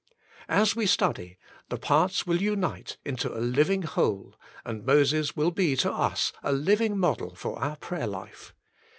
As 0.49 0.75
we 0.75 0.87
study, 0.87 1.37
the 1.69 1.77
parts 1.77 2.25
will 2.25 2.41
unite 2.41 2.97
into 3.05 3.31
a 3.31 3.37
living 3.37 3.83
whole 3.83 4.33
and 4.65 4.83
Moses 4.83 5.35
will 5.35 5.51
be 5.51 5.75
to 5.75 5.91
us 5.91 6.33
a 6.41 6.51
living 6.51 6.97
model 6.97 7.35
for 7.35 7.59
our 7.59 7.75
prayer 7.75 8.07
life. 8.07 8.51